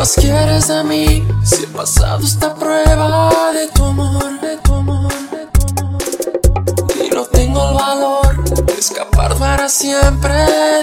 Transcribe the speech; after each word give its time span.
más 0.00 0.14
quieres 0.14 0.68
de 0.68 0.82
mí? 0.82 1.28
Si 1.44 1.64
he 1.64 1.66
pasado 1.66 2.24
esta 2.24 2.54
prueba 2.54 3.30
de 3.52 3.68
tu 3.68 3.84
amor, 3.84 4.40
de 4.40 4.56
tu 4.56 4.74
amor, 4.74 5.12
de 5.30 5.46
tu 5.52 5.78
amor. 5.78 6.02
Y 7.04 7.14
no 7.14 7.22
tengo 7.26 7.68
el 7.68 7.74
valor 7.74 8.64
de 8.64 8.72
escapar 8.72 9.34
para 9.34 9.68
siempre 9.68 10.32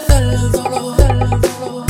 del 0.07 0.51
dolor. 0.51 0.97
Del 0.97 1.19
dolor. 1.19 1.85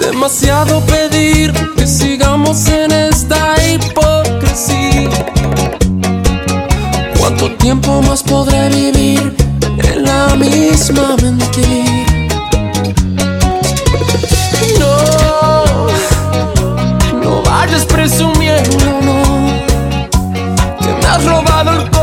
Demasiado 0.00 0.80
pedir 0.80 1.52
que 1.76 1.86
sigamos 1.86 2.66
en 2.66 2.90
esta 2.90 3.54
hipocresía. 3.64 5.10
¿Cuánto 7.20 7.52
tiempo 7.52 8.02
más 8.02 8.24
podré 8.24 8.68
vivir 8.68 9.36
en 9.78 10.02
la 10.02 10.34
misma 10.34 11.14
mentira? 11.22 12.13
antes 17.74 17.86
presumiendo, 17.86 19.00
no, 19.02 19.66
que 20.78 20.92
me 20.92 21.06
has 21.06 21.24
robado 21.24 21.70
el 21.72 21.93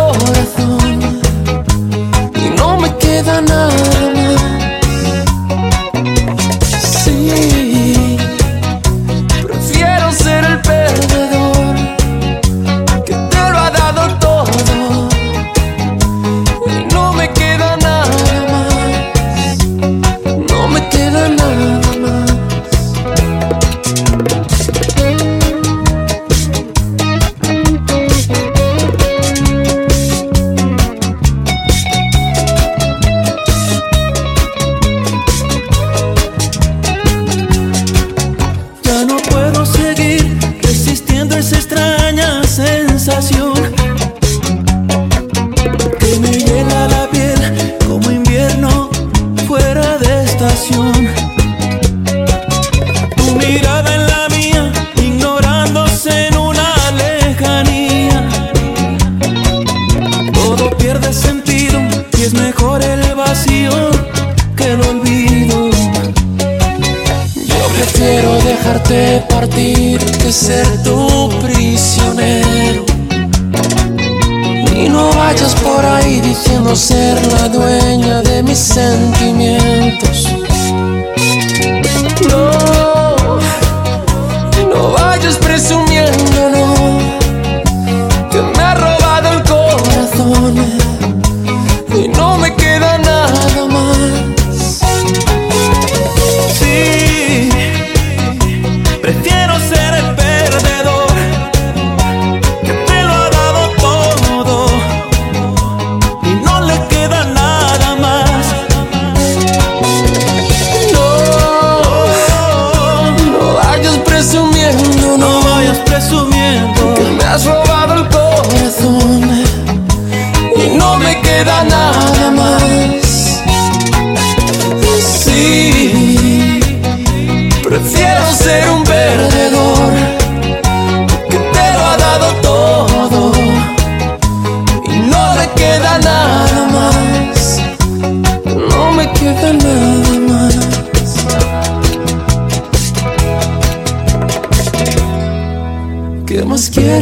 no 75.02 75.09
vayas 75.17 75.55
por 75.55 75.83
ahí 75.83 76.21
diciendo 76.21 76.75
ser 76.75 77.16
la 77.33 77.47
dueña 77.49 78.21
de 78.21 78.43
mis 78.43 78.59
sentimientos. 78.59 80.27
No, 82.30 83.39
no 84.73 84.92
vayas 84.92 85.37
presumiendo 85.37 86.11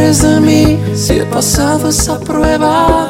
desde 0.09 0.40
mí 0.40 0.80
si 0.96 1.20
he 1.20 1.25
pasado 1.25 1.90
esa 1.90 2.20
prueba. 2.20 3.09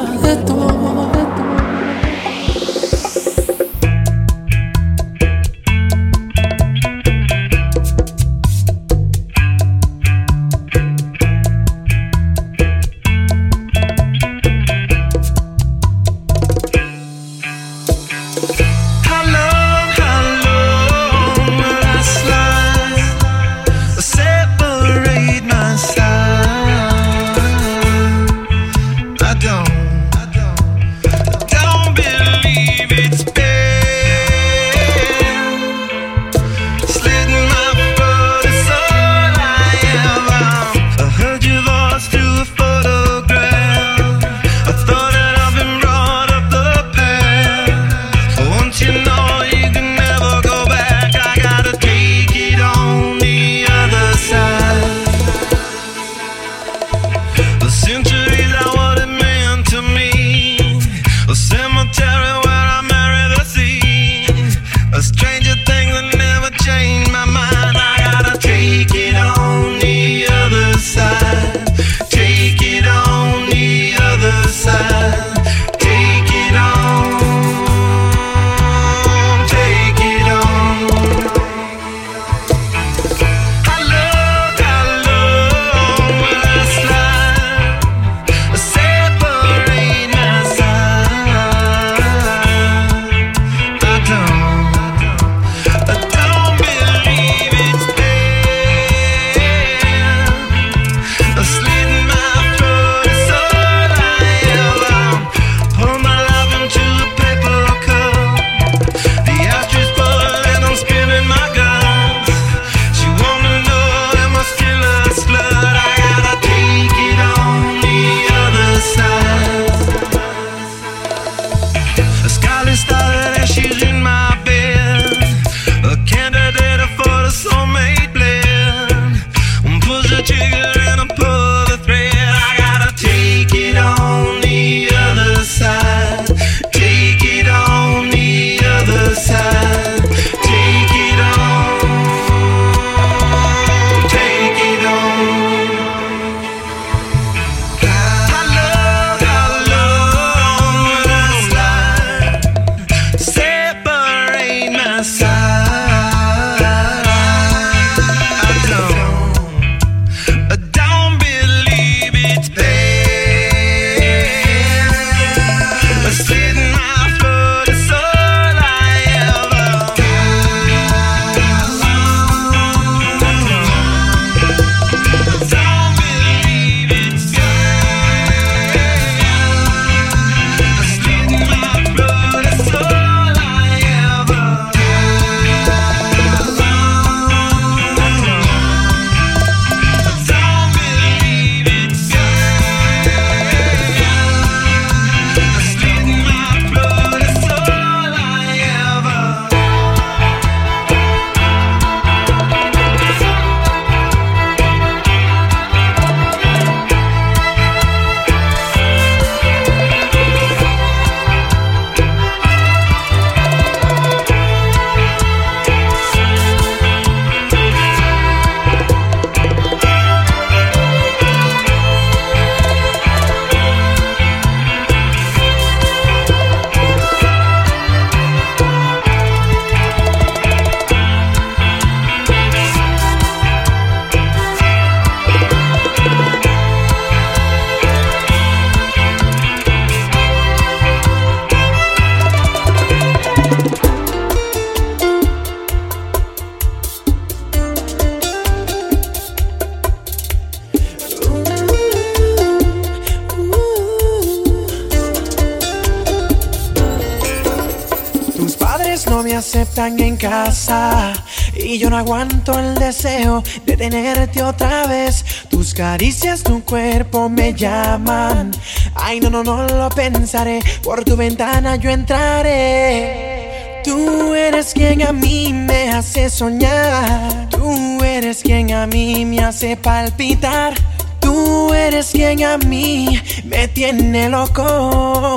aguanto 262.00 262.58
el 262.58 262.74
deseo 262.76 263.42
de 263.66 263.76
tenerte 263.76 264.42
otra 264.42 264.86
vez. 264.86 265.22
Tus 265.50 265.74
caricias, 265.74 266.42
tu 266.42 266.64
cuerpo 266.64 267.28
me 267.28 267.52
llaman. 267.52 268.52
Ay, 268.94 269.20
no, 269.20 269.28
no, 269.28 269.44
no 269.44 269.66
lo 269.66 269.88
pensaré. 269.90 270.60
Por 270.82 271.04
tu 271.04 271.14
ventana 271.14 271.76
yo 271.76 271.90
entraré. 271.90 273.82
Tú 273.84 274.34
eres 274.34 274.72
quien 274.72 275.02
a 275.06 275.12
mí 275.12 275.52
me 275.52 275.90
hace 275.90 276.30
soñar. 276.30 277.48
Tú 277.50 278.02
eres 278.02 278.42
quien 278.42 278.72
a 278.72 278.86
mí 278.86 279.26
me 279.26 279.40
hace 279.40 279.76
palpitar. 279.76 280.72
Tú 281.20 281.74
eres 281.74 282.10
quien 282.12 282.42
a 282.44 282.56
mí 282.56 283.20
me 283.44 283.68
tiene 283.68 284.30
loco. 284.30 285.36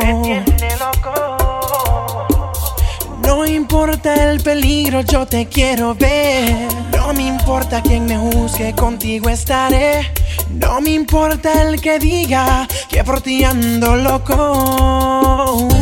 No 3.35 3.47
importa 3.47 4.13
el 4.31 4.41
peligro, 4.41 5.01
yo 5.01 5.25
te 5.25 5.47
quiero 5.47 5.95
ver. 5.95 6.67
No 6.95 7.13
me 7.13 7.25
importa 7.25 7.81
quien 7.81 8.05
me 8.05 8.15
juzgue, 8.15 8.75
contigo 8.75 9.27
estaré. 9.27 10.07
No 10.51 10.79
me 10.79 10.91
importa 10.91 11.63
el 11.63 11.81
que 11.81 11.97
diga 11.97 12.67
que 12.89 13.03
por 13.03 13.23
ando 13.43 13.95
loco. 13.95 15.72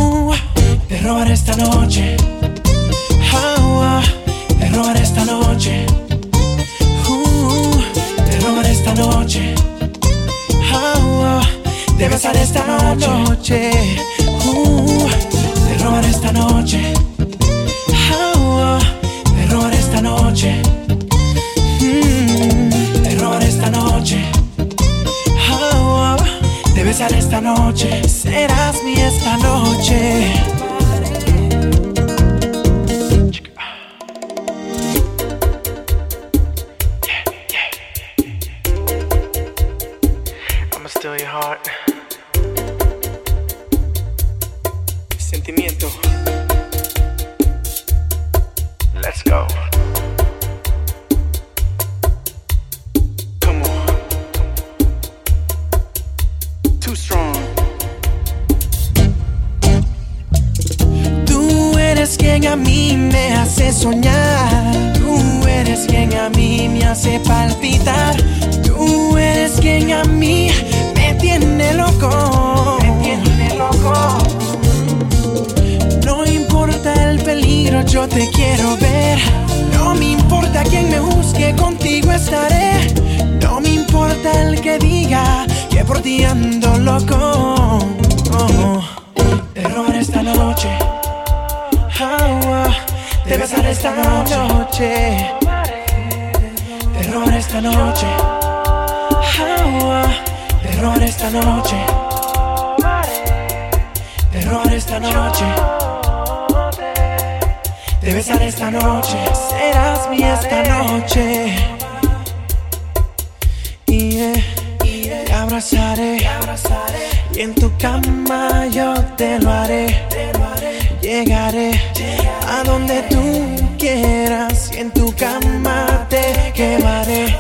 cama 125.39 126.07
te 126.09 126.51
quemaré, 126.53 127.37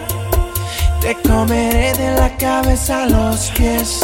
te 1.01 1.15
comeré 1.27 1.93
de 1.93 2.11
la 2.11 2.29
cabeza 2.37 3.03
a 3.03 3.05
los 3.07 3.51
pies. 3.51 3.99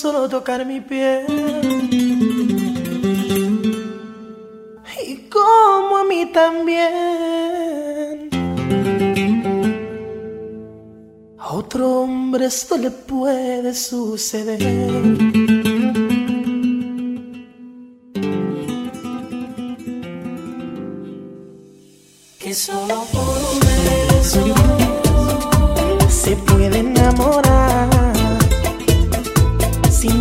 Solo 0.00 0.26
tocar 0.30 0.64
mi 0.64 0.80
piel. 0.80 1.26
Y 5.06 5.28
como 5.28 5.98
a 5.98 6.04
mí 6.04 6.24
también. 6.32 8.30
A 11.38 11.52
otro 11.52 12.00
hombre 12.00 12.46
esto 12.46 12.78
le 12.78 12.90
puede 12.90 13.74
suceder. 13.74 14.62
que 22.38 22.54
solo 22.54 23.04
por 23.12 23.36
un 23.52 23.60
beso 23.60 24.79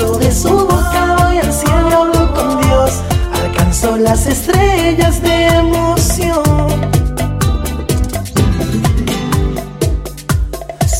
beso 0.00 0.18
de 0.18 0.32
su 0.32 0.48
boca 0.48 1.16
voy 1.18 1.38
al 1.38 1.52
cielo, 1.52 2.32
con 2.34 2.60
Dios. 2.62 2.92
Alcanzo 3.42 3.96
las 3.96 4.26
estrellas 4.26 5.22
de 5.22 5.46
emoción. 5.46 6.42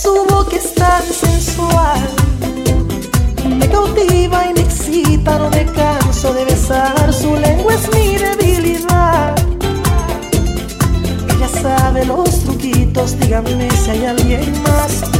Su 0.03 0.27
boca 0.29 0.57
es 0.57 0.75
tan 0.75 1.03
sensual. 1.03 2.01
Me 3.59 3.69
cautiva 3.69 4.47
y 4.49 4.55
me 4.55 4.61
excita, 4.61 5.39
no 5.39 5.51
me 5.51 5.65
canso 5.67 6.35
de 6.35 6.45
besar. 6.45 7.13
Su 7.13 7.37
lengua 7.37 7.75
es 7.75 7.95
mi 7.95 8.17
debilidad. 8.17 9.35
Sabe 11.63 12.07
los 12.07 12.43
truquitos, 12.45 13.21
díganme 13.21 13.69
si 13.85 13.91
hay 13.91 14.07
alguien 14.07 14.63
más 14.63 15.20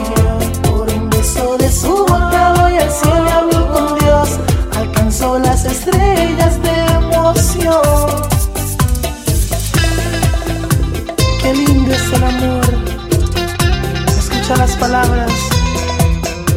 Escucha 14.51 14.65
las 14.65 14.75
palabras 14.75 15.31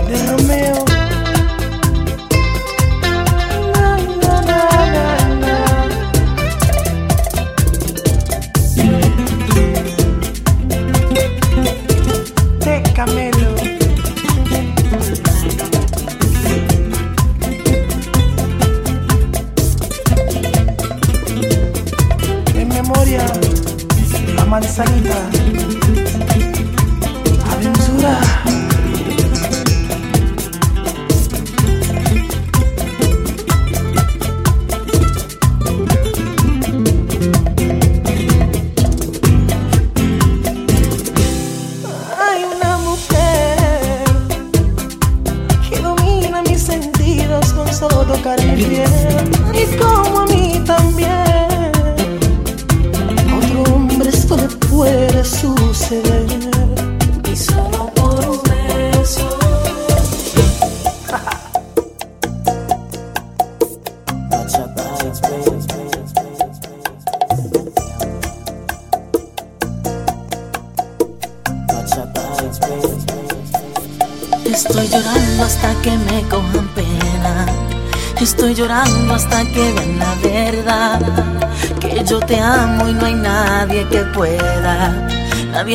de 0.08 0.26
Romeo. 0.26 0.93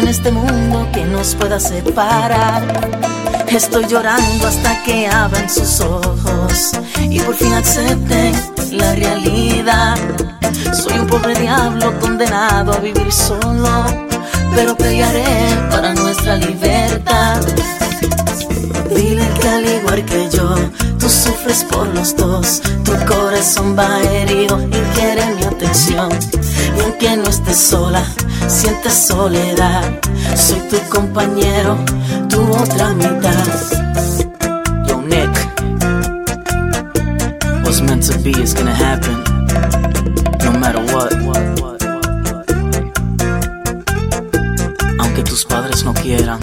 Este 0.10 0.32
mundo 0.32 0.88
que 0.92 1.06
nos 1.06 1.36
pueda 1.36 1.60
separar. 1.60 2.64
Estoy 3.48 3.86
llorando 3.86 4.48
hasta 4.48 4.84
que 4.84 5.08
abran 5.08 5.48
sus 5.48 5.82
ojos 5.82 6.72
y 7.00 7.20
por 7.20 7.36
fin 7.36 7.54
acepten 7.54 8.34
la 8.72 8.96
realidad. 8.96 9.98
Soy 10.74 10.98
un 10.98 11.06
pobre 11.06 11.36
diablo 11.36 11.98
condenado 12.00 12.74
a 12.74 12.80
vivir 12.80 13.12
solo, 13.12 13.86
pero 14.56 14.76
pelearé 14.76 15.56
para 15.70 15.94
nuestra 15.94 16.38
libertad. 16.38 17.40
Dile 18.90 19.30
que 19.40 19.48
al 19.48 19.66
igual 19.66 20.06
que 20.06 20.28
yo, 20.32 20.56
tú 20.98 21.08
sufres 21.08 21.64
por 21.66 21.88
los 21.94 22.16
dos. 22.16 22.62
Tu 22.84 22.94
corazón 23.06 23.78
va 23.78 24.02
herido 24.02 24.60
y 24.60 24.98
quiere 24.98 25.36
mi 25.36 25.44
atención. 25.44 26.10
Y 26.76 26.82
aunque 26.82 27.16
no 27.16 27.30
estés 27.30 27.58
sola, 27.58 28.04
sientes 28.50 29.08
soledad. 29.08 29.84
Soy 30.36 30.60
tu 30.70 30.78
compañero, 30.90 31.78
tu 32.30 32.42
otra 32.52 32.94
mitad. 32.94 33.46
Yo, 34.88 35.02
Nick, 35.02 35.30
what's 37.64 37.82
meant 37.82 38.04
to 38.12 38.18
be 38.20 38.32
is 38.32 38.54
gonna 38.54 38.74
happen, 38.74 39.24
no 40.44 40.52
matter 40.60 40.82
what. 40.94 41.14
Aunque 45.00 45.24
tus 45.24 45.46
padres 45.46 45.84
no 45.84 45.94
quieran, 45.94 46.40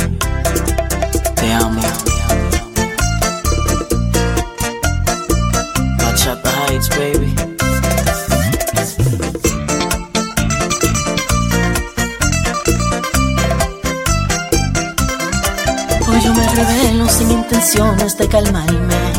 intenciones 18.07 18.19
de 18.19 18.29
calmarme, 18.29 19.13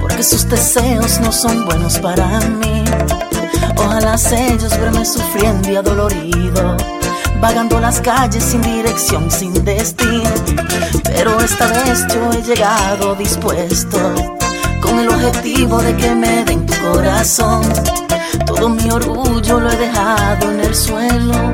porque 0.00 0.22
sus 0.22 0.48
deseos 0.48 1.20
no 1.20 1.32
son 1.32 1.66
buenos 1.66 1.98
para 1.98 2.40
mí. 2.40 2.84
Ojalá 3.76 4.16
ellos 4.32 4.70
verme 4.78 5.04
sufriendo 5.04 5.70
y 5.70 5.76
adolorido, 5.76 6.76
vagando 7.40 7.78
las 7.80 8.00
calles 8.00 8.42
sin 8.42 8.62
dirección, 8.62 9.30
sin 9.30 9.52
destino. 9.64 10.30
Pero 11.04 11.38
esta 11.40 11.66
vez 11.66 12.06
yo 12.08 12.30
he 12.32 12.42
llegado 12.42 13.14
dispuesto, 13.16 13.98
con 14.80 14.98
el 14.98 15.08
objetivo 15.08 15.78
de 15.82 15.96
que 15.96 16.14
me 16.14 16.44
den 16.44 16.64
tu 16.66 16.74
corazón. 16.90 17.62
Todo 18.46 18.68
mi 18.68 18.90
orgullo 18.90 19.60
lo 19.60 19.70
he 19.70 19.76
dejado 19.76 20.50
en 20.50 20.60
el 20.60 20.74
suelo, 20.74 21.52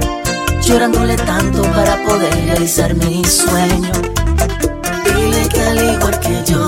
llorándole 0.62 1.16
tanto 1.16 1.62
para 1.62 1.96
poder 2.04 2.34
realizar 2.46 2.94
mi 2.94 3.24
sueño. 3.24 4.07
Yo, 6.46 6.66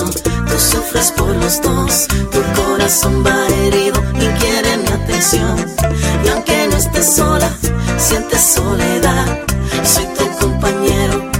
tú 0.49 0.59
sufres 0.59 1.13
por 1.13 1.35
los 1.37 1.61
dos, 1.63 2.07
tu 2.33 2.41
corazón 2.61 3.25
va 3.25 3.47
herido 3.65 4.03
y 4.15 4.27
quiere 4.41 4.77
mi 4.79 4.89
atención. 4.89 5.57
Y 6.25 6.29
aunque 6.29 6.69
no 6.69 6.77
estés 6.77 7.15
sola, 7.17 7.51
sientes 7.99 8.41
soledad, 8.41 9.27
soy 9.85 10.07
tu 10.19 10.29
compañero, 10.39 11.31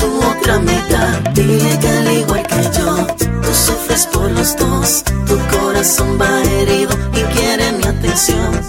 tu 0.00 0.06
otra 0.26 0.58
mitad. 0.58 1.20
Dile 1.34 1.78
que 1.78 1.88
al 1.88 2.12
igual 2.12 2.46
que 2.46 2.62
yo, 2.78 3.06
tú 3.42 3.54
sufres 3.54 4.06
por 4.06 4.30
los 4.30 4.56
dos, 4.56 5.04
tu 5.26 5.38
corazón 5.56 6.18
va 6.20 6.42
herido 6.42 6.94
y 7.12 7.22
quiere 7.34 7.72
mi 7.72 7.84
atención. 7.84 8.60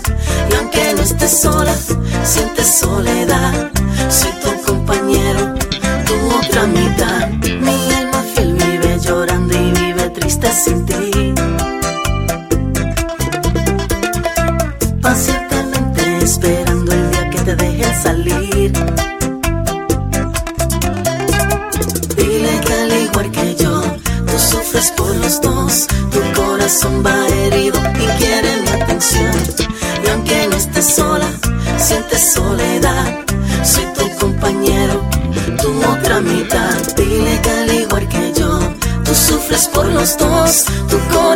Y 0.52 0.56
aunque 0.56 0.94
no 0.96 1.02
estés 1.02 1.42
sola, 1.42 1.76
sientes 2.24 2.68
soledad, 2.80 3.72
soy 4.10 4.32
tu 4.44 4.62
compañero, 4.64 5.56
tu 6.06 6.16
otra 6.38 6.68
mitad. 6.68 7.39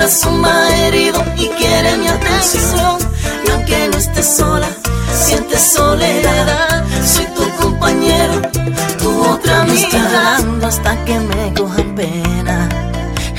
Corazón 0.04 0.44
va 0.44 0.68
herido 0.80 1.24
y 1.38 1.48
quiere 1.48 1.96
mi 1.96 2.10
atención. 2.10 2.98
Y 3.48 3.52
aunque 3.52 3.88
no 3.88 3.98
estés 3.98 4.36
sola, 4.36 4.68
sientes 5.14 5.62
soledad. 5.62 6.84
Soy 7.06 7.26
tu 7.28 7.50
compañero, 7.56 8.42
tu 9.02 9.26
otra 9.26 9.64
mitad. 9.64 10.40
Estoy 10.40 10.66
hasta 10.66 11.06
que 11.06 11.20
me 11.20 11.54
cojan 11.54 11.96
pena. 11.96 12.68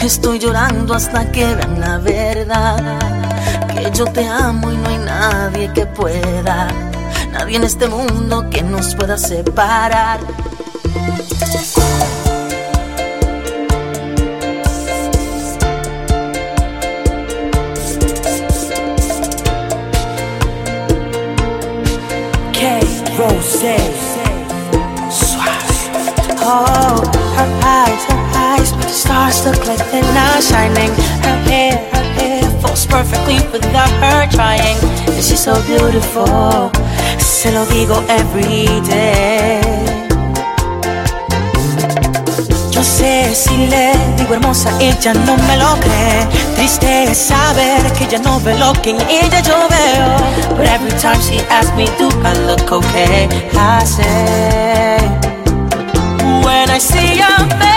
Estoy 0.03 0.38
llorando 0.38 0.94
hasta 0.94 1.31
que 1.31 1.55
vean 1.55 1.81
la 1.81 1.98
verdad. 1.98 2.98
Que 3.68 3.90
yo 3.92 4.07
te 4.07 4.27
amo 4.27 4.72
y 4.72 4.77
no 4.79 4.88
hay 4.88 4.98
nadie 4.98 5.70
que 5.74 5.85
pueda. 5.85 6.68
Nadie 7.31 7.57
en 7.57 7.64
este 7.64 7.88
mundo 7.88 8.48
que 8.48 8.62
nos 8.62 8.94
pueda 8.94 9.18
separar. 9.18 10.20
Suave. 23.64 23.81
Oh, 26.44 27.00
her 27.33 27.48
eyes, 27.64 28.05
her 28.05 28.20
eyes 28.37 28.68
make 28.77 28.83
the 28.83 28.92
stars 28.92 29.40
look 29.46 29.57
like 29.66 29.79
they're 29.90 30.03
not 30.12 30.42
shining. 30.42 30.92
Her 31.24 31.37
hair, 31.48 31.72
her 31.94 32.05
hair 32.12 32.42
falls 32.61 32.85
perfectly 32.85 33.40
without 33.53 33.88
her 34.05 34.29
trying. 34.31 34.77
And 35.09 35.24
she's 35.24 35.42
so 35.42 35.55
beautiful. 35.64 36.70
Se 37.18 37.53
lo 37.53 37.64
digo 37.64 38.05
every 38.07 38.66
day. 38.85 39.84
Sé 42.85 43.35
si 43.35 43.66
le 43.66 43.92
digo 44.16 44.35
hermosa, 44.35 44.70
ella 44.79 45.14
no 45.14 45.37
me 45.37 45.57
lo 45.57 45.75
cree. 45.81 46.27
Triste 46.55 47.05
es 47.05 47.18
saber 47.18 47.83
que 47.94 48.05
ella 48.05 48.18
no 48.18 48.38
ve 48.40 48.57
lo 48.59 48.73
que 48.75 48.90
en 48.90 49.01
ella 49.09 49.40
yo 49.40 49.57
veo. 49.68 50.57
But 50.57 50.66
every 50.68 50.92
time 51.01 51.20
she 51.20 51.40
asks 51.49 51.75
me, 51.77 51.87
do 51.99 52.09
I 52.23 52.35
look 52.47 52.70
okay? 52.70 53.29
I 53.55 53.85
say, 53.85 54.99
when 56.44 56.70
I 56.70 56.79
see 56.79 57.16
your 57.16 57.38
face, 57.59 57.74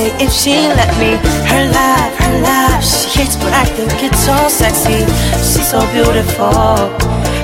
kiss 0.00 0.14
them 0.14 0.20
all 0.20 0.20
day 0.20 0.24
if 0.24 0.32
she 0.32 0.54
let 0.68 0.90
me. 0.98 1.16
Her 1.48 1.64
laugh, 1.72 2.16
her 2.18 2.40
laugh, 2.40 2.84
she 2.84 3.20
hits 3.20 3.36
but 3.36 3.52
I 3.52 3.64
think 3.64 3.92
it's 4.02 4.18
so 4.18 4.48
sexy. 4.48 5.04
She's 5.38 5.68
so 5.68 5.80
beautiful, 5.92 6.90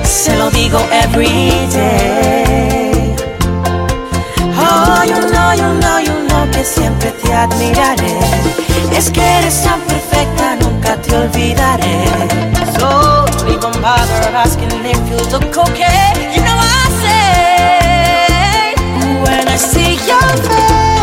se 0.03 0.37
lo 0.37 0.49
digo 0.49 0.79
every 0.91 1.49
day. 1.71 3.15
Oh, 4.59 5.03
you 5.05 5.19
know, 5.31 5.51
you 5.53 5.69
know, 5.79 5.97
you 5.99 6.15
know 6.27 6.47
que 6.51 6.63
siempre 6.63 7.11
te 7.11 7.33
admiraré. 7.33 8.17
Es 8.91 9.09
que 9.09 9.21
eres 9.21 9.61
tan 9.63 9.81
perfecta, 9.81 10.55
nunca 10.55 10.95
te 11.01 11.15
olvidaré. 11.15 12.05
So, 12.79 13.25
don't 13.25 13.49
even 13.49 13.81
bother 13.81 14.35
asking 14.35 14.85
if 14.85 15.09
you 15.09 15.17
look 15.31 15.57
okay. 15.57 16.13
You 16.33 16.41
know 16.41 16.59
I 16.59 16.89
say, 17.01 18.75
when 19.23 19.47
I 19.47 19.57
see 19.57 19.95
your 20.07 20.29
face, 20.47 20.96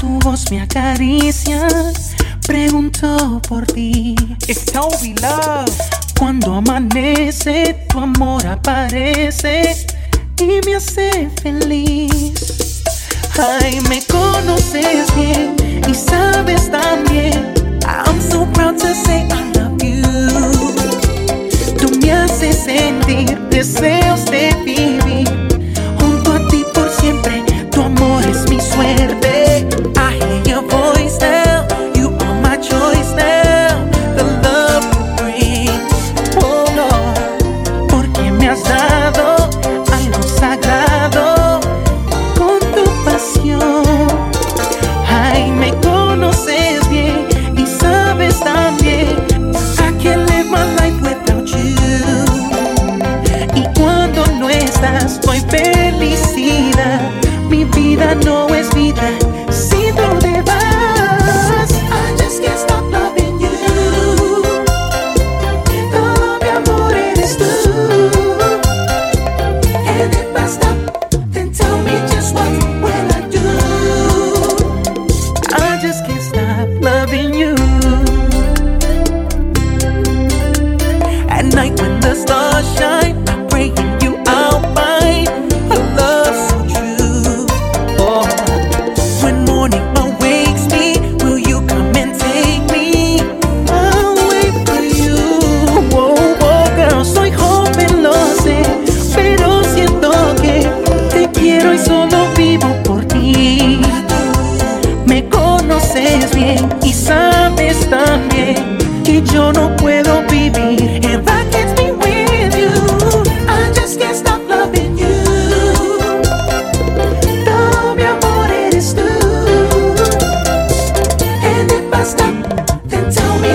tu 0.00 0.18
voz 0.24 0.50
me 0.50 0.60
acaricia. 0.60 1.68
Pregunto 2.46 3.40
por 3.48 3.64
ti. 3.66 4.16
It's 4.48 4.64
Toby 4.64 5.14
Cuando 6.18 6.54
amanece, 6.54 7.86
tu 7.88 8.00
amor 8.00 8.44
aparece 8.46 9.86
y 10.40 10.60
me 10.66 10.74
hace 10.76 11.30
feliz. 11.42 12.82
Ay, 13.38 13.80
me 13.88 14.02
conoces 14.06 15.14
bien 15.14 15.54
y 15.88 15.94
sabes 15.94 16.68
también. 16.70 17.54
I'm 17.86 18.20
so 18.20 18.46
proud 18.52 18.78
to 18.78 18.94
say 18.94 19.28
I 19.30 19.52
love 19.54 19.80
you. 19.80 20.74
Tú 21.78 21.88
me 22.00 22.12
haces 22.12 22.64
sentir 22.64 23.38
deseos 23.50 24.24
de 24.26 24.52
ti 24.64 24.97
es 28.28 28.48
mi 28.50 28.60
suerte. 28.60 29.27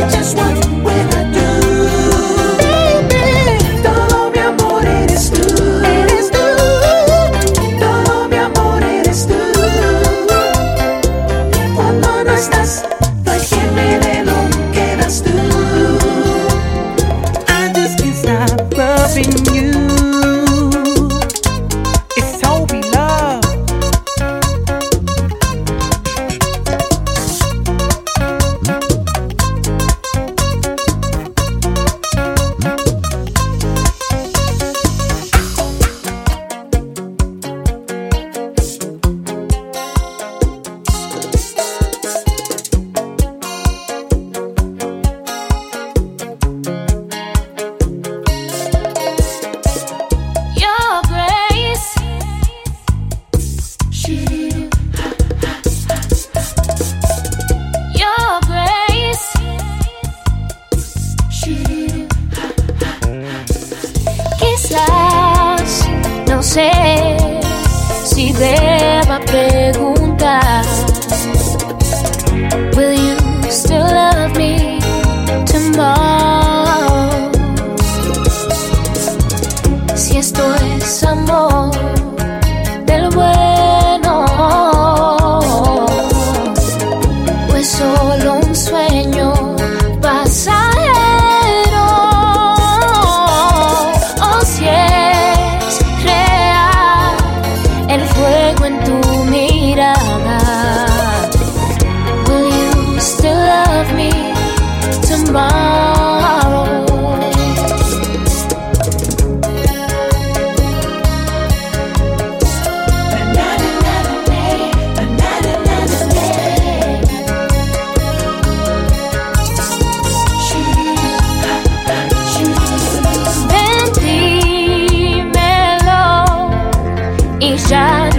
just 0.09 0.35
want 0.35 0.62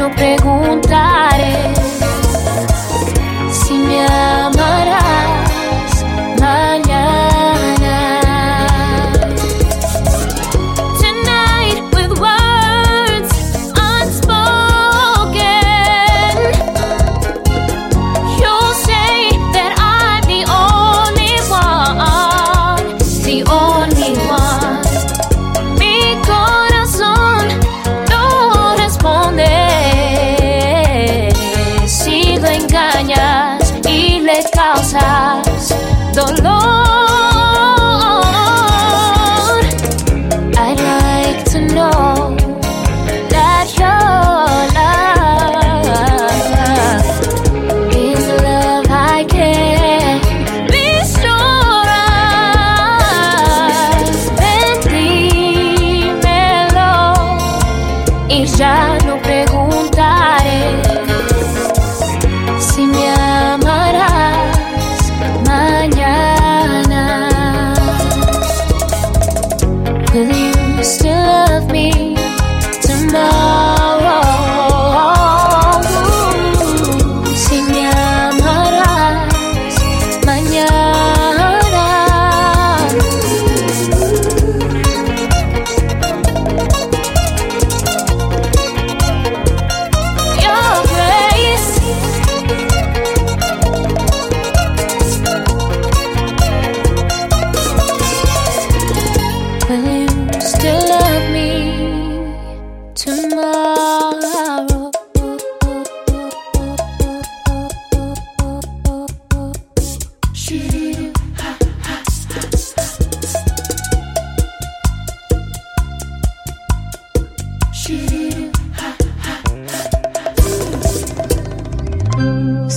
não 0.04 0.10
pergunta. 0.10 1.03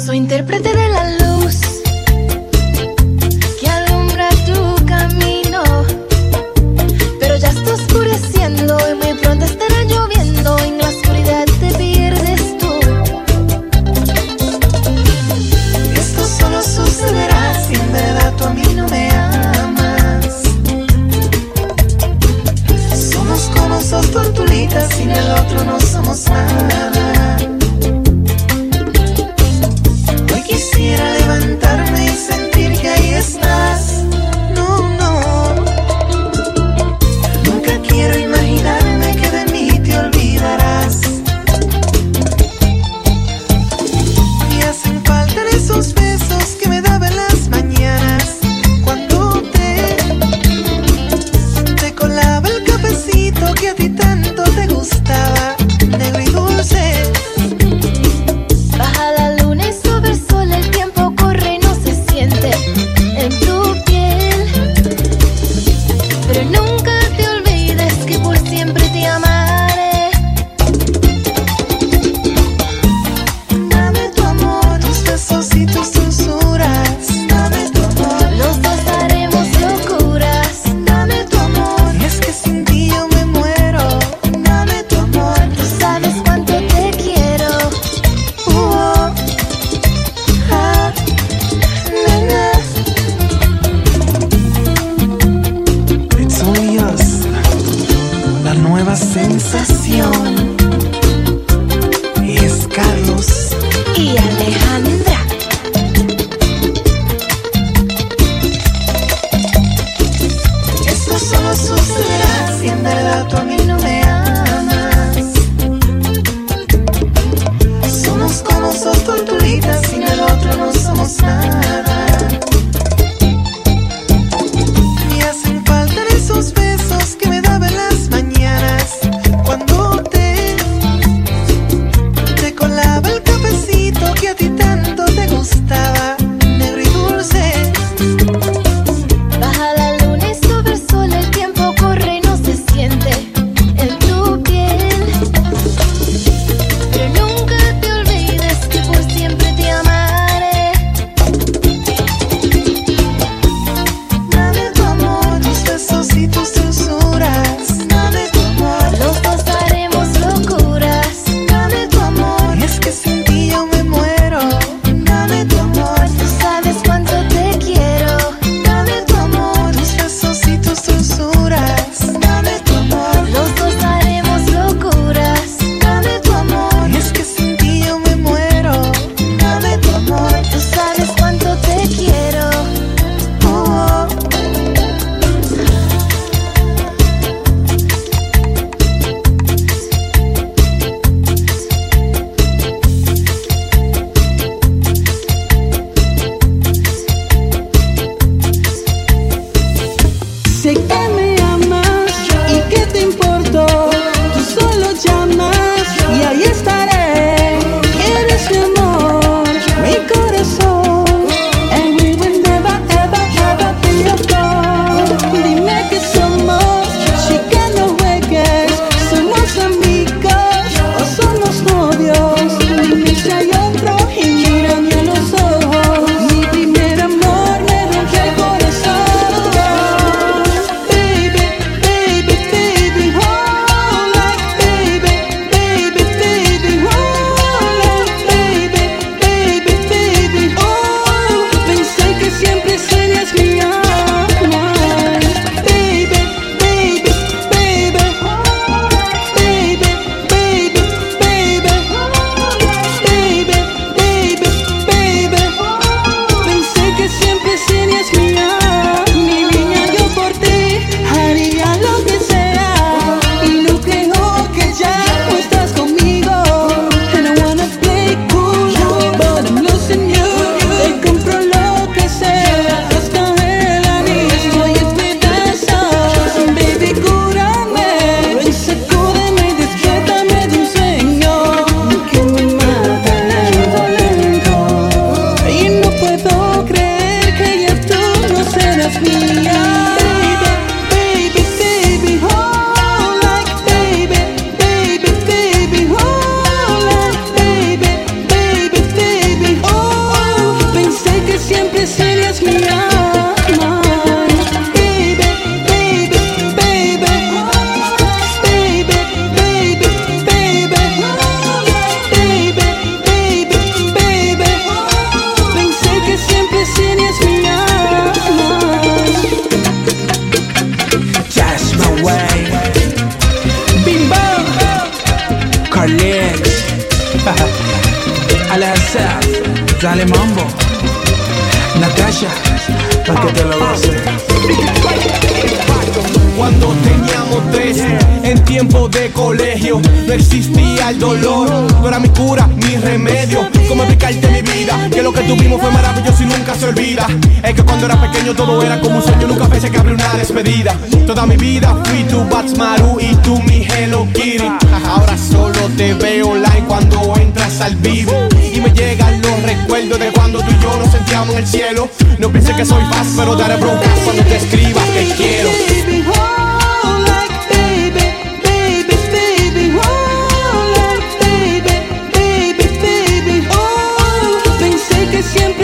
Soy 0.05 0.17
intérprete 0.17 0.69
de 0.69 0.89
la 0.89 1.17
luz 1.17 1.66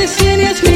que 0.03 0.09
siempre 0.09 0.72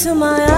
into 0.00 0.14
my 0.14 0.49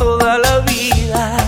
toda 0.00 0.38
la 0.38 0.60
vida. 0.60 1.39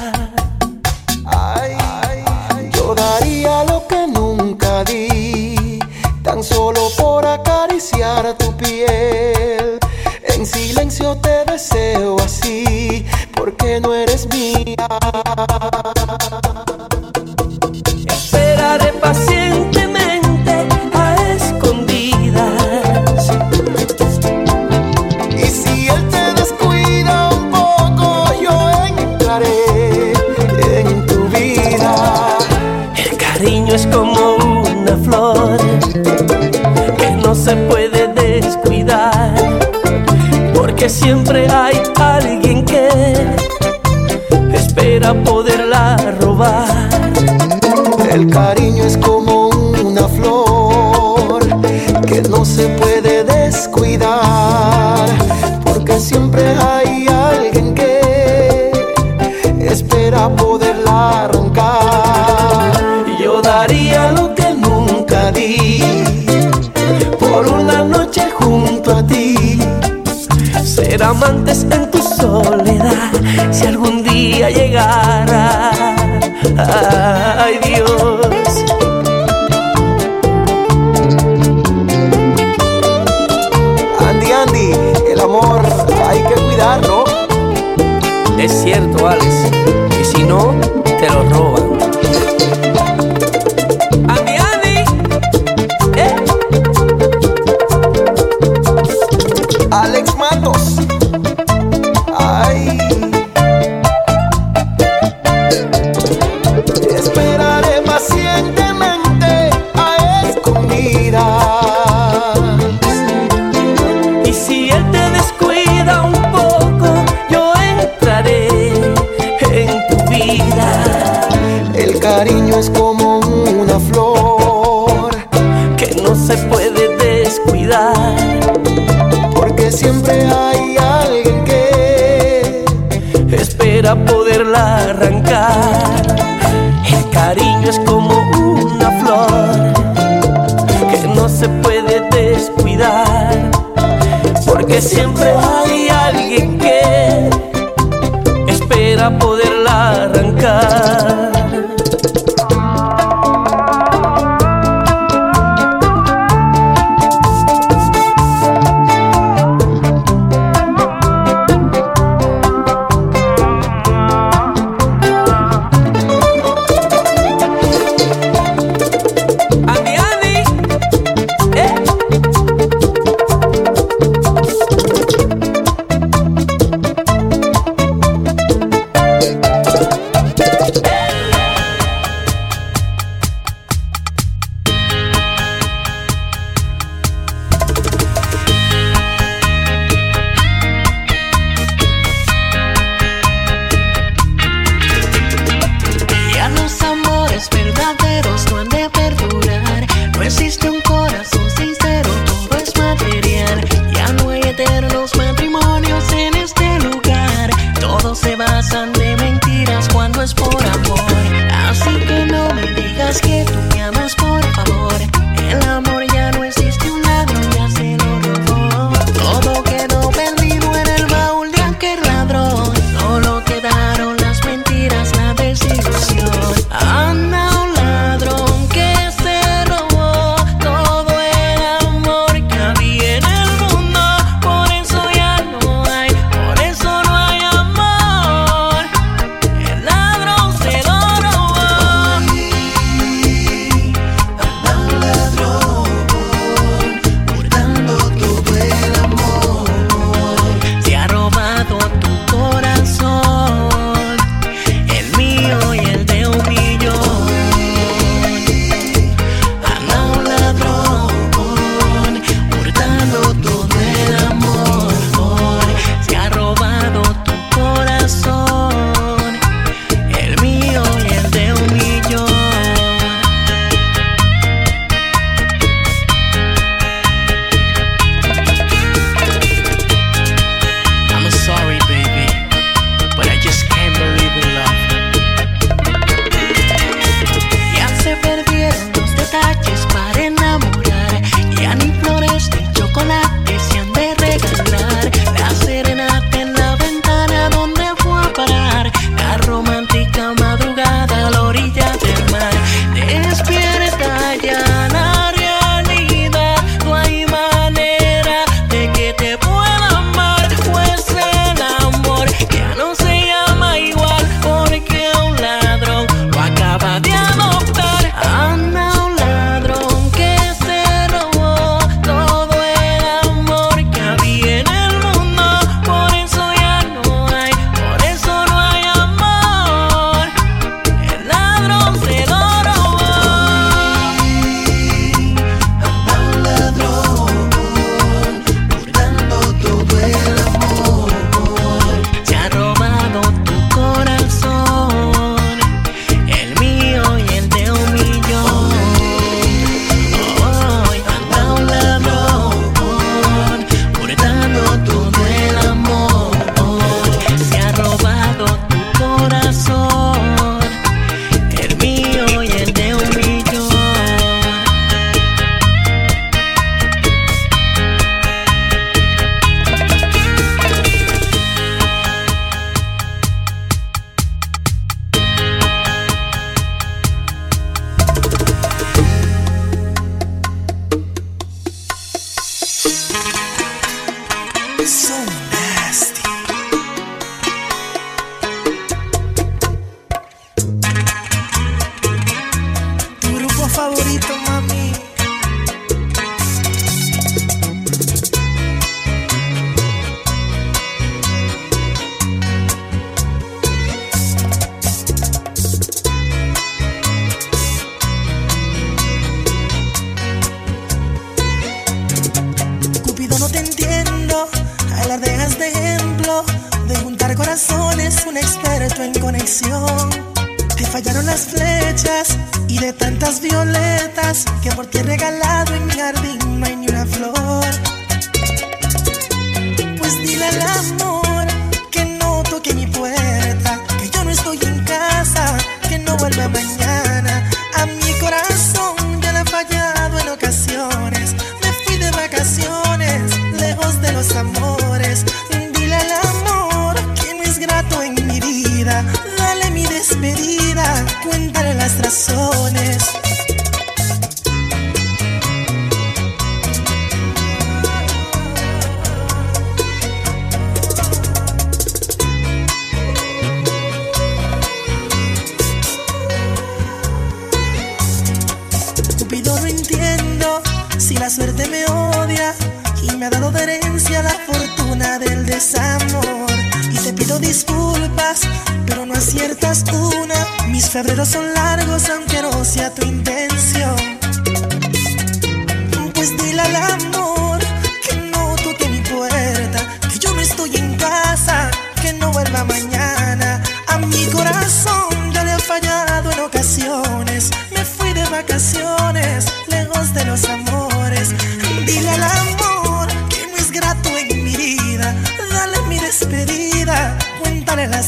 Siempre 144.93 145.32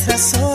estações. 0.05 0.54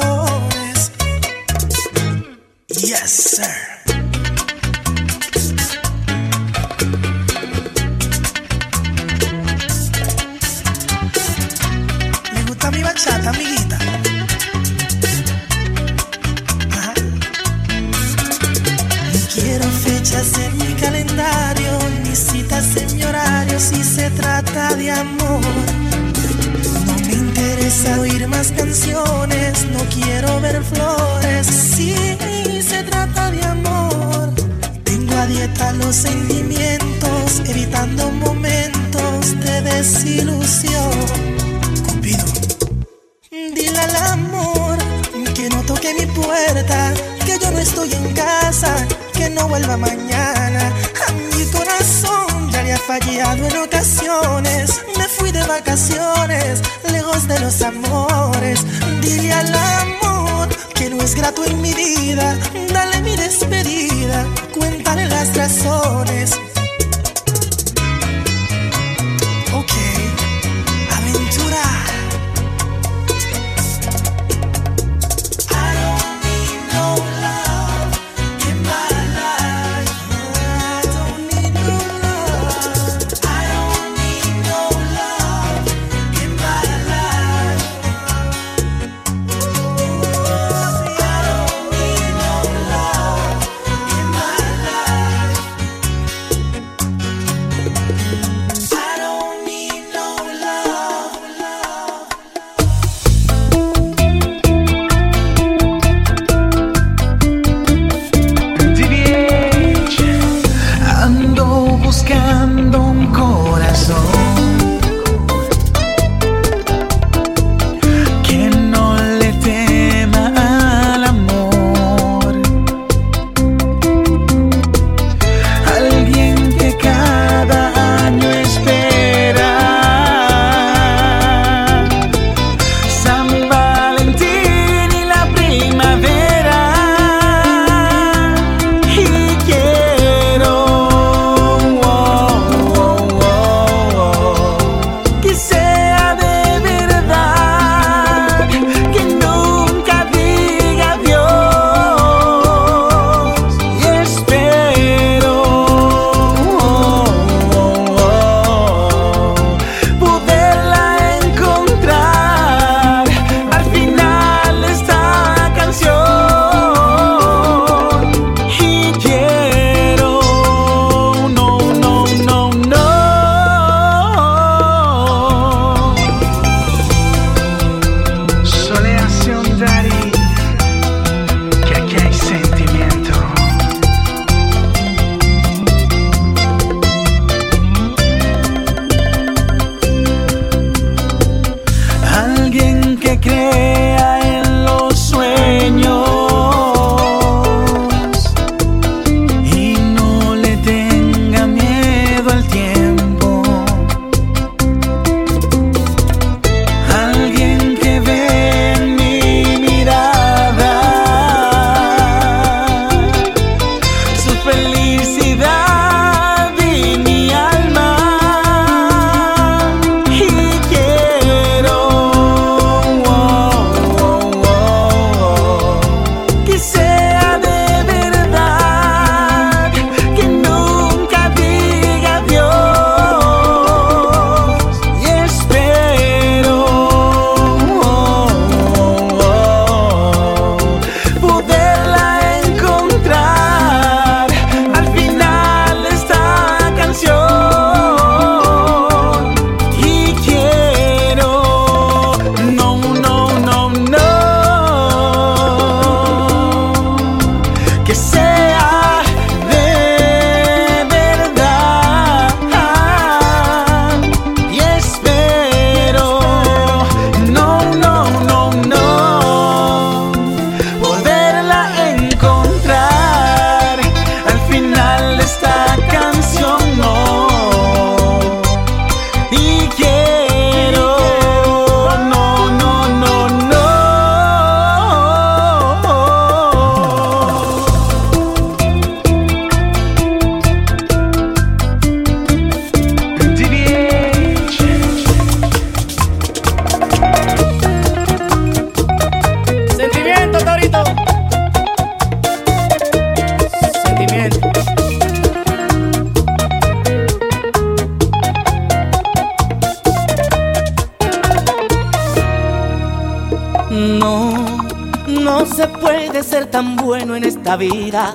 Esta 317.49 317.57
vida. 317.57 318.13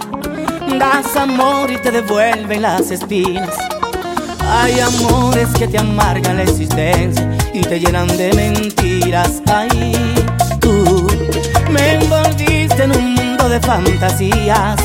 Das 0.79 1.17
amor 1.17 1.69
y 1.69 1.77
te 1.79 1.91
devuelven 1.91 2.63
las 2.63 2.93
espinas. 2.93 3.57
Hay 4.49 4.79
amores 4.79 5.49
que 5.59 5.67
te 5.67 5.79
amargan 5.79 6.37
la 6.37 6.45
existencia 6.45 7.29
y 7.53 7.63
te 7.63 7.81
llenan 7.81 8.07
de 8.17 8.33
mentiras. 8.33 9.43
Ay, 9.53 9.93
tú 10.61 11.09
me 11.73 11.95
envolviste 11.95 12.85
en 12.85 12.97
un 12.97 13.15
mundo 13.15 13.49
de 13.49 13.59
fantasías. 13.61 14.77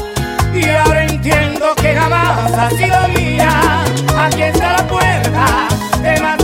Y 0.56 0.68
ahora 0.68 1.06
entiendo 1.06 1.76
que 1.76 1.94
jamás 1.94 2.52
has 2.54 2.74
sido 2.74 3.08
mía. 3.10 3.84
Aquí 4.18 4.42
está 4.42 4.78
la 4.78 4.88
puerta 4.88 5.68
de 6.02 6.22
más 6.22 6.38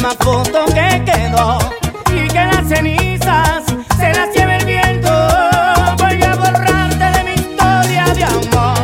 última 0.00 0.14
foto 0.24 0.64
que 0.66 1.02
quedó 1.04 1.58
y 2.10 2.26
que 2.28 2.44
las 2.46 2.66
cenizas 2.66 3.64
se 3.98 4.12
las 4.14 4.34
lleve 4.34 4.56
el 4.56 4.64
viento. 4.64 5.10
Voy 5.98 6.22
a 6.22 6.36
borrarte 6.36 7.18
de 7.18 7.24
mi 7.24 7.32
historia 7.32 8.04
de 8.14 8.24
amor. 8.24 8.78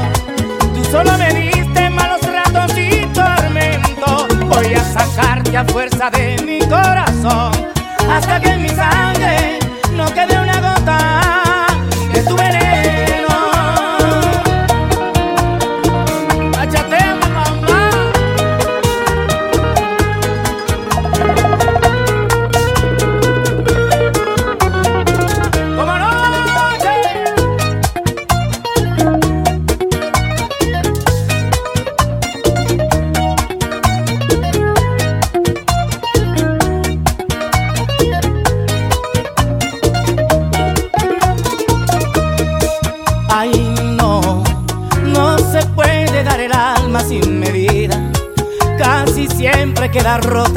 Tú 0.75 0.85
solo 0.85 1.17
me 1.17 1.33
diste 1.33 1.89
malos 1.89 2.21
ratos 2.21 2.77
y 2.77 3.07
tormento. 3.14 4.29
Voy 4.47 4.75
a 4.75 4.85
sacarte 4.85 5.57
a 5.57 5.64
fuerza 5.64 6.11
de 6.11 6.37
mi 6.45 6.59
corazón 6.69 7.53
hasta 8.11 8.39
que 8.39 8.57
mi 8.59 8.69
sangre 8.69 9.59
no 9.93 10.05
quede 10.12 10.36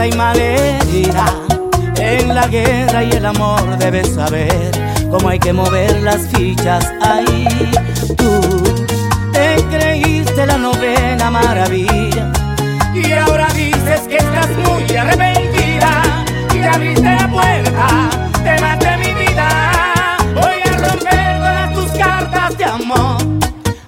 y 0.07 0.11
malherida. 0.13 1.25
En 1.97 2.33
la 2.33 2.47
guerra 2.47 3.03
y 3.03 3.11
el 3.11 3.25
amor 3.25 3.77
debes 3.77 4.13
saber 4.13 4.71
cómo 5.11 5.29
hay 5.29 5.39
que 5.39 5.51
mover 5.51 6.01
las 6.01 6.27
fichas. 6.29 6.91
Ay, 7.01 7.47
tú 8.15 8.63
te 9.33 9.55
creíste 9.69 10.45
la 10.45 10.57
novena 10.57 11.29
maravilla. 11.29 12.31
Y 12.93 13.11
ahora 13.11 13.47
dices 13.53 14.01
que 14.07 14.17
estás 14.17 14.49
muy 14.65 14.95
arrepentida. 14.95 16.25
Y 16.55 16.61
abriste 16.63 17.03
la 17.03 17.27
puerta 17.27 18.09
más 18.61 18.79
de 18.79 18.97
mi 18.97 19.13
vida. 19.13 20.17
Voy 20.33 20.61
a 20.65 20.77
romper 20.87 21.37
todas 21.37 21.73
tus 21.73 21.91
cartas 21.99 22.57
de 22.57 22.65
amor 22.65 23.17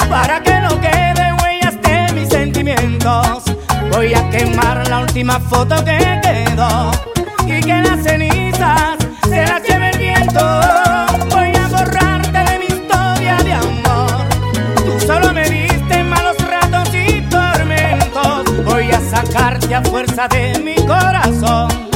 para 0.09 0.41
que 0.43 0.59
no 0.59 0.79
quede 0.79 1.33
huellas 1.41 1.81
de 1.81 2.13
mis 2.13 2.29
sentimientos. 2.29 3.43
Voy 3.91 4.13
a 4.13 4.29
quemar 4.29 4.70
última 5.01 5.39
foto 5.39 5.75
que 5.83 6.19
quedó 6.21 6.91
y 7.45 7.61
que 7.61 7.81
las 7.81 8.03
cenizas 8.03 8.97
se 9.23 9.45
las 9.45 9.63
lleve 9.63 9.89
el 9.91 9.97
viento. 9.97 10.39
Voy 11.29 11.55
a 11.55 11.67
borrarte 11.67 12.39
de 12.51 12.59
mi 12.59 12.65
historia 12.65 13.37
de 13.43 13.53
amor. 13.53 14.29
Tú 14.75 14.99
solo 15.05 15.33
me 15.33 15.49
diste 15.49 16.03
malos 16.03 16.37
ratos 16.39 16.89
y 16.93 17.21
tormentos. 17.29 18.65
Voy 18.65 18.91
a 18.91 18.99
sacarte 19.01 19.75
a 19.75 19.81
fuerza 19.81 20.27
de 20.27 20.59
mi 20.59 20.75
corazón 20.85 21.90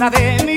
sacarte 0.00 0.08
a 0.08 0.10
fuerza 0.12 0.38
de 0.38 0.44
mi 0.44 0.49